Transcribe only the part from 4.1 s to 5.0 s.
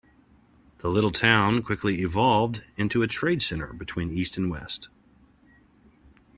east and west.